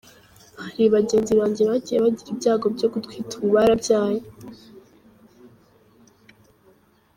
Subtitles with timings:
[0.63, 4.21] Hari bagenzi banjye bagiye bagira ibyago byo gutwita ubu barabyaye.